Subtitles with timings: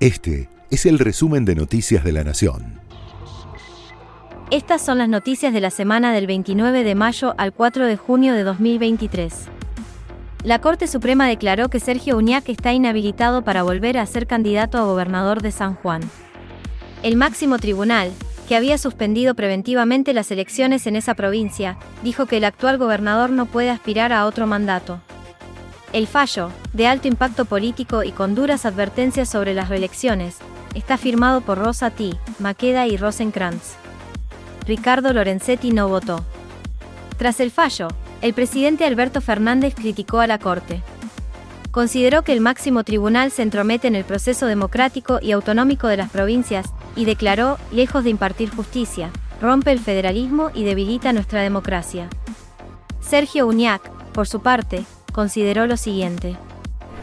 [0.00, 2.80] Este es el resumen de Noticias de la Nación.
[4.50, 8.32] Estas son las noticias de la semana del 29 de mayo al 4 de junio
[8.32, 9.30] de 2023.
[10.42, 14.84] La Corte Suprema declaró que Sergio Uñac está inhabilitado para volver a ser candidato a
[14.84, 16.00] gobernador de San Juan.
[17.02, 18.10] El máximo tribunal,
[18.48, 23.44] que había suspendido preventivamente las elecciones en esa provincia, dijo que el actual gobernador no
[23.44, 25.02] puede aspirar a otro mandato.
[25.92, 30.36] El fallo, de alto impacto político y con duras advertencias sobre las reelecciones,
[30.74, 33.74] está firmado por Rosa T., Maqueda y Rosenkrantz.
[34.66, 36.24] Ricardo Lorenzetti no votó.
[37.18, 37.88] Tras el fallo,
[38.22, 40.80] el presidente Alberto Fernández criticó a la Corte.
[41.72, 46.10] Consideró que el máximo tribunal se entromete en el proceso democrático y autonómico de las
[46.10, 52.08] provincias y declaró, lejos de impartir justicia, rompe el federalismo y debilita nuestra democracia.
[53.00, 56.36] Sergio Uñac, por su parte, consideró lo siguiente.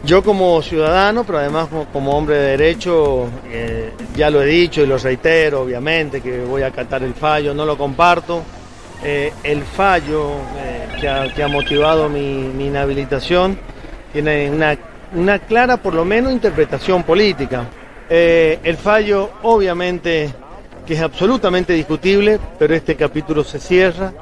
[0.04, 4.86] Yo como ciudadano, pero además como, hombre de derecho, eh, ya lo he dicho y
[4.86, 8.44] lo reitero, obviamente, que voy a acatar el fallo, no lo comparto.
[9.04, 13.60] Eh, el fallo eh, que, ha, motivado mi, inhabilitación
[14.14, 14.78] tiene una,
[15.14, 17.66] una, clara, por lo menos, interpretación política.
[18.10, 20.32] el fallo, obviamente,
[20.86, 24.14] que es absolutamente discutible, pero este capítulo se cierra.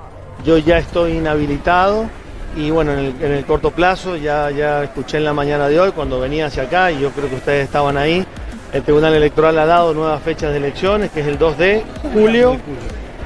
[0.43, 2.09] Yo ya estoy inhabilitado
[2.55, 6.19] y bueno, en el, corto plazo, ya, ya escuché en la mañana de hoy cuando
[6.19, 8.25] venía hacia acá, y yo creo que ustedes estaban ahí,
[8.73, 11.83] el Tribunal Electoral ha dado nuevas fechas de elecciones, que es el 2 de
[12.13, 12.57] julio.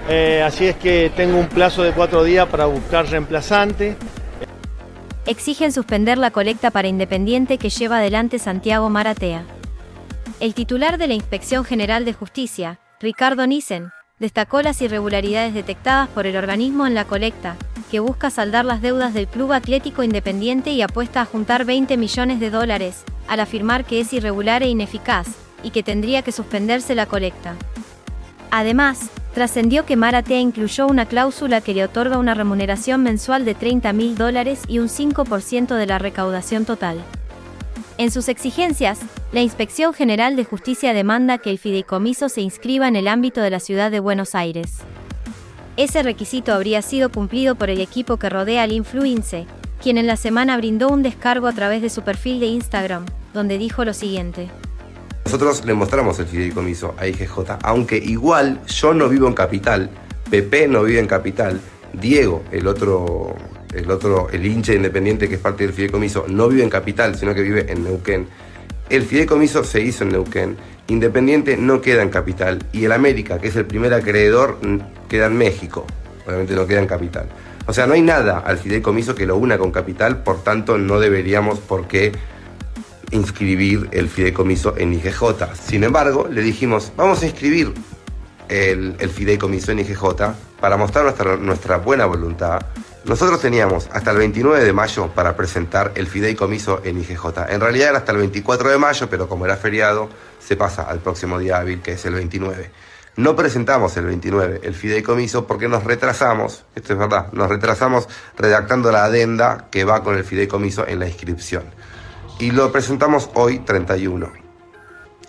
[0.07, 3.95] Eh, así es que tengo un plazo de cuatro días para buscar reemplazante.
[5.25, 9.43] Exigen suspender la colecta para Independiente que lleva adelante Santiago Maratea.
[10.39, 16.27] El titular de la Inspección General de Justicia, Ricardo Nissen, destacó las irregularidades detectadas por
[16.27, 17.55] el organismo en la colecta,
[17.89, 22.39] que busca saldar las deudas del Club Atlético Independiente y apuesta a juntar 20 millones
[22.39, 25.27] de dólares, al afirmar que es irregular e ineficaz,
[25.63, 27.55] y que tendría que suspenderse la colecta.
[28.51, 33.93] Además, trascendió que Maratea incluyó una cláusula que le otorga una remuneración mensual de 30
[33.93, 36.99] mil dólares y un 5% de la recaudación total.
[37.97, 38.99] En sus exigencias,
[39.31, 43.51] la Inspección General de Justicia demanda que el fideicomiso se inscriba en el ámbito de
[43.51, 44.77] la ciudad de Buenos Aires.
[45.77, 49.45] Ese requisito habría sido cumplido por el equipo que rodea al Influence,
[49.81, 53.59] quien en la semana brindó un descargo a través de su perfil de Instagram, donde
[53.59, 54.49] dijo lo siguiente.
[55.25, 59.91] Nosotros le mostramos el fideicomiso a IGJ, aunque igual yo no vivo en Capital,
[60.31, 61.61] Pepe no vive en Capital,
[61.93, 63.35] Diego, el otro,
[63.75, 67.35] el otro, el hincha independiente que es parte del fideicomiso, no vive en Capital, sino
[67.35, 68.27] que vive en Neuquén.
[68.89, 70.57] El fideicomiso se hizo en Neuquén
[70.89, 74.57] Independiente no queda en capital y el América, que es el primer acreedor,
[75.07, 75.85] queda en México.
[76.25, 77.27] Obviamente no queda en capital.
[77.67, 80.99] O sea, no hay nada al fideicomiso que lo una con capital, por tanto no
[80.99, 82.11] deberíamos por qué
[83.11, 85.53] inscribir el fideicomiso en IGJ.
[85.53, 87.71] Sin embargo, le dijimos, vamos a inscribir
[88.47, 90.03] el, fideicomiso en IGJ
[90.59, 92.61] para mostrar nuestra buena voluntad
[93.05, 97.25] nosotros teníamos hasta el 29 de mayo para presentar el fideicomiso en IGJ.
[97.49, 100.99] En realidad era hasta el 24 de mayo, pero como era feriado, se pasa al
[100.99, 102.71] próximo día hábil, que es el 29.
[103.15, 108.91] No presentamos el 29 el fideicomiso porque nos retrasamos, esto es verdad, nos retrasamos redactando
[108.91, 111.63] la adenda que va con el fideicomiso en la inscripción.
[112.39, 114.31] Y lo presentamos hoy 31.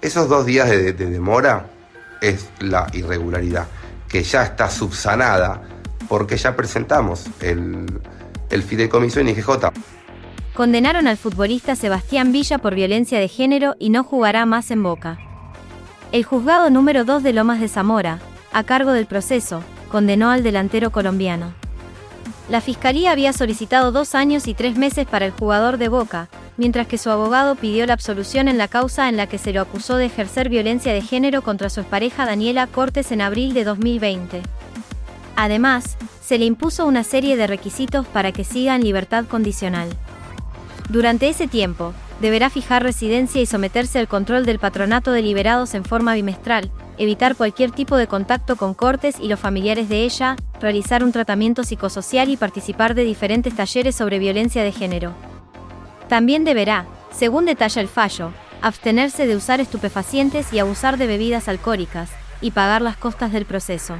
[0.00, 1.66] Esos dos días de, demora
[2.20, 3.66] es la irregularidad,
[4.08, 5.62] que ya está subsanada
[6.10, 7.86] porque ya presentamos el,
[8.50, 9.70] el fideicomiso en IGJ.
[10.54, 15.18] Condenaron al futbolista Sebastián Villa por violencia de género y no jugará más en Boca.
[16.10, 18.18] El juzgado número 2 de Lomas de Zamora,
[18.52, 21.54] a cargo del proceso, condenó al delantero colombiano.
[22.48, 26.88] La fiscalía había solicitado dos años y tres meses para el jugador de Boca, mientras
[26.88, 29.96] que su abogado pidió la absolución en la causa en la que se lo acusó
[29.96, 34.42] de ejercer violencia de género contra su expareja Daniela Cortes en abril de 2020.
[35.36, 39.88] Además, se le impuso una serie de requisitos para que siga en libertad condicional.
[40.88, 45.84] Durante ese tiempo, deberá fijar residencia y someterse al control del patronato de liberados en
[45.84, 51.02] forma bimestral, evitar cualquier tipo de contacto con Cortes y los familiares de ella, realizar
[51.02, 55.14] un tratamiento psicosocial y participar de diferentes talleres sobre violencia de género.
[56.08, 62.10] También deberá, según detalla el fallo, abstenerse de usar estupefacientes y abusar de bebidas alcohólicas,
[62.42, 63.96] y pagar las costas del proceso.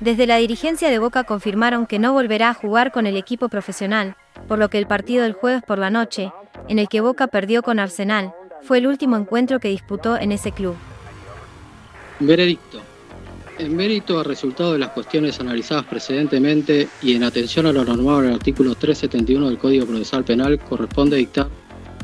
[0.00, 4.14] Desde la dirigencia de Boca confirmaron que no volverá a jugar con el equipo profesional,
[4.46, 6.32] por lo que el partido del jueves por la noche,
[6.68, 10.52] en el que Boca perdió con Arsenal, fue el último encuentro que disputó en ese
[10.52, 10.76] club.
[12.20, 12.82] Veredicto.
[13.58, 18.20] En mérito al resultado de las cuestiones analizadas precedentemente y en atención a lo normado
[18.20, 21.48] en el artículo 371 del Código Procesal Penal, corresponde dictar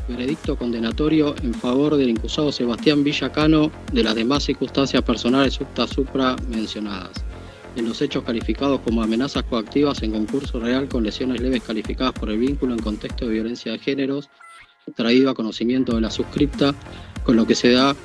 [0.07, 7.23] Veredicto condenatorio en favor del incusado Sebastián Villacano de las demás circunstancias personales supra mencionadas.
[7.75, 12.29] En los hechos calificados como amenazas coactivas en concurso real con lesiones leves calificadas por
[12.29, 14.29] el vínculo en contexto de violencia de géneros,
[14.95, 16.75] traído a conocimiento de la suscripta,
[17.23, 17.95] con lo que se da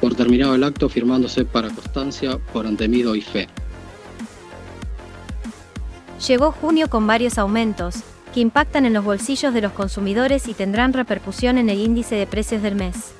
[0.00, 3.48] por terminado el acto firmándose para constancia por antemido y fe.
[6.26, 7.96] Llegó junio con varios aumentos,
[8.32, 12.26] que impactan en los bolsillos de los consumidores y tendrán repercusión en el índice de
[12.26, 13.12] precios del mes.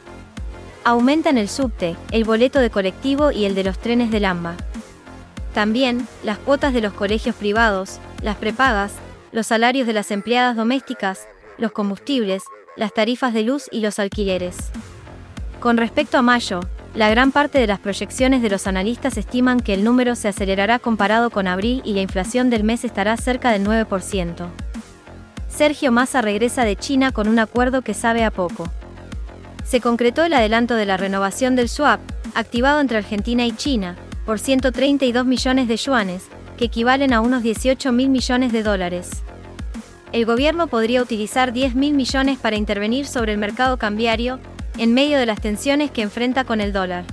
[0.82, 4.56] Aumentan el subte, el boleto de colectivo y el de los trenes del AMBA.
[5.55, 8.93] También, las cuotas de los colegios privados, las prepagas,
[9.31, 11.29] los salarios de las empleadas domésticas,
[11.59, 12.43] los combustibles,
[12.77, 14.56] las tarifas de luz y los alquileres.
[15.61, 16.61] Con respecto a mayo,
[16.95, 20.81] la gran parte de las proyecciones de los analistas estiman que el número se acelerará
[20.81, 24.49] comparado con abril y la inflación del mes estará cerca del 9%.
[25.49, 28.69] Sergio Massa regresa de China con un acuerdo que sabe a poco.
[29.65, 32.00] Se concretó el adelanto de la renovación del swap,
[32.35, 36.25] activado entre Argentina y China, por 132 millones de yuanes,
[36.56, 39.11] que equivalen a unos 18 mil millones de dólares.
[40.12, 44.38] El gobierno podría utilizar 10 mil millones para intervenir sobre el mercado cambiario,
[44.79, 47.05] en medio de las tensiones que enfrenta con el dólar.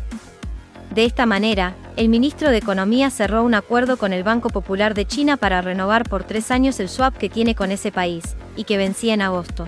[0.93, 5.05] De esta manera, el ministro de Economía cerró un acuerdo con el Banco Popular de
[5.05, 8.77] China para renovar por tres años el swap que tiene con ese país, y que
[8.77, 9.67] vencía en agosto.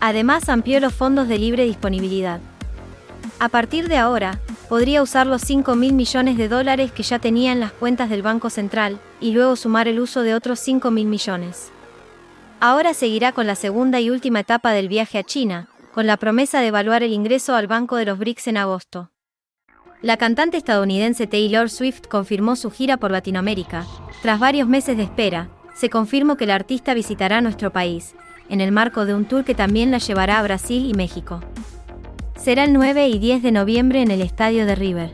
[0.00, 2.40] Además, amplió los fondos de libre disponibilidad.
[3.40, 7.52] A partir de ahora, podría usar los 5 mil millones de dólares que ya tenía
[7.52, 11.06] en las cuentas del Banco Central, y luego sumar el uso de otros 5 mil
[11.06, 11.70] millones.
[12.60, 16.60] Ahora seguirá con la segunda y última etapa del viaje a China, con la promesa
[16.60, 19.10] de evaluar el ingreso al Banco de los BRICS en agosto.
[20.02, 23.84] La cantante estadounidense Taylor Swift confirmó su gira por Latinoamérica.
[24.22, 28.14] Tras varios meses de espera, se confirmó que la artista visitará nuestro país,
[28.48, 31.40] en el marco de un tour que también la llevará a Brasil y México.
[32.38, 35.10] Será el 9 y 10 de noviembre en el estadio de River.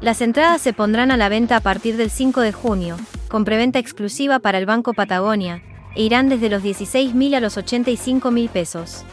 [0.00, 2.96] Las entradas se pondrán a la venta a partir del 5 de junio,
[3.28, 5.60] con preventa exclusiva para el Banco Patagonia,
[5.96, 9.04] e irán desde los 16.000 a los 85.000 pesos.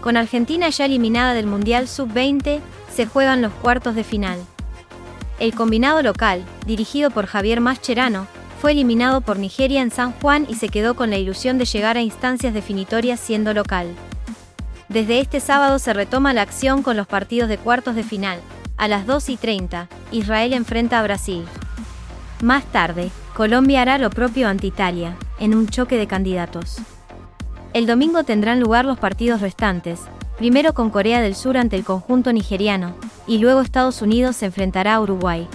[0.00, 2.60] Con Argentina ya eliminada del Mundial Sub-20,
[2.92, 4.38] se juegan los cuartos de final.
[5.38, 8.26] El combinado local, dirigido por Javier Mascherano,
[8.60, 11.96] fue eliminado por Nigeria en San Juan y se quedó con la ilusión de llegar
[11.96, 13.94] a instancias definitorias siendo local.
[14.94, 18.38] Desde este sábado se retoma la acción con los partidos de cuartos de final.
[18.76, 21.44] A las 2 y 30, Israel enfrenta a Brasil.
[22.44, 26.76] Más tarde, Colombia hará lo propio ante Italia, en un choque de candidatos.
[27.72, 29.98] El domingo tendrán lugar los partidos restantes,
[30.38, 32.94] primero con Corea del Sur ante el conjunto nigeriano,
[33.26, 35.48] y luego Estados Unidos se enfrentará a Uruguay.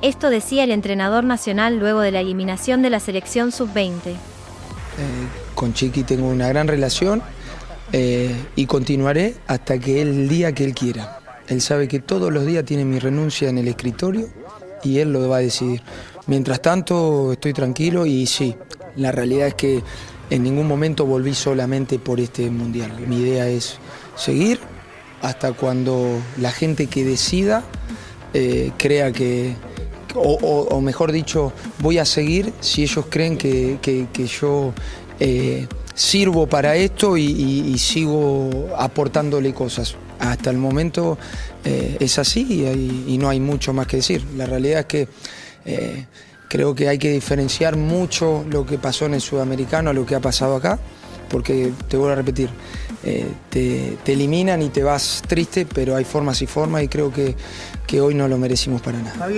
[0.00, 4.12] Esto decía el entrenador nacional luego de la eliminación de la selección sub-20.
[4.12, 4.16] Eh,
[5.54, 7.22] con Chiqui tengo una gran relación
[7.92, 11.20] eh, y continuaré hasta que el día que él quiera.
[11.48, 14.28] Él sabe que todos los días tiene mi renuncia en el escritorio
[14.82, 15.82] y él lo va a decidir.
[16.26, 18.56] Mientras tanto estoy tranquilo y sí,
[18.96, 19.82] la realidad es que
[20.30, 22.92] en ningún momento volví solamente por este mundial.
[23.06, 23.78] Mi idea es
[24.16, 24.58] seguir
[25.22, 27.64] hasta cuando la gente que decida
[28.34, 29.54] eh, crea que,
[30.14, 33.78] o, mejor dicho, voy a seguir si ellos creen que,
[34.40, 34.72] yo
[35.20, 39.96] eh, sirvo para esto y, sigo aportándole cosas.
[40.20, 41.18] Hasta el momento
[41.64, 42.64] eh, es así
[43.08, 44.24] y, no hay mucho más que decir.
[44.36, 45.08] La realidad es que
[46.48, 50.14] Creo que hay que diferenciar mucho lo que pasó en el sudamericano a lo que
[50.14, 50.78] ha pasado acá,
[51.28, 52.50] porque te vuelvo a repetir,
[53.04, 57.34] eh, te, eliminan y te vas triste, pero hay formas y formas y creo que,
[57.86, 59.28] que hoy no lo merecimos para nada.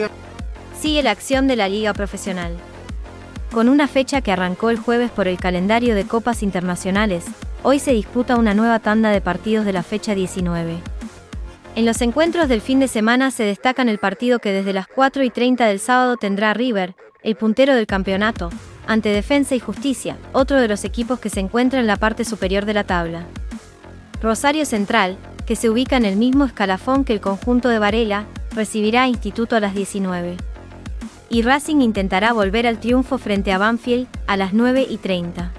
[0.79, 2.53] Sigue la acción de la Liga Profesional.
[3.53, 7.25] Con una fecha que arrancó el jueves por el calendario de copas internacionales,
[7.63, 10.77] hoy se disputa una nueva tanda de partidos de la fecha 19.
[11.75, 15.23] En los encuentros del fin de semana se destacan el partido que desde las 4
[15.23, 18.51] y 30 del sábado tendrá River, el puntero del campeonato,
[18.87, 22.67] ante Defensa y Justicia, otro de los equipos que se encuentra en la parte superior
[22.67, 23.25] de la tabla.
[24.21, 29.05] Rosario Central, que se ubica en el mismo escalafón que el conjunto de Varela, recibirá
[29.05, 30.37] a Instituto a las 19.
[31.31, 35.53] Y Racing intentará volver al triunfo frente a Banfield a las 9 y 30.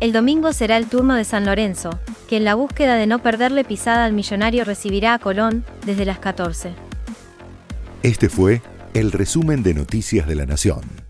[0.00, 1.98] El domingo será el turno de San Lorenzo,
[2.28, 6.18] que en la búsqueda de no perderle pisada al millonario recibirá a Colón desde las
[6.18, 6.74] 14.
[8.02, 8.60] Este fue
[8.92, 11.03] el resumen de Noticias de la Nación.